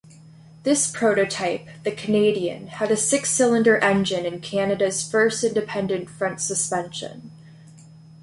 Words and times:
This 0.63 0.89
prototype, 0.89 1.67
the 1.83 1.91
Canadian, 1.91 2.69
had 2.69 2.89
a 2.89 2.97
six-cylinder 2.97 3.77
engine 3.83 4.25
and 4.25 4.41
Canada's 4.41 5.07
first 5.07 5.43
independent 5.43 6.09
front 6.09 6.41
suspension. 6.41 7.29